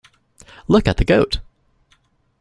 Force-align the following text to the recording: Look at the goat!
Look 0.67 0.87
at 0.87 0.97
the 0.97 1.05
goat! 1.05 1.41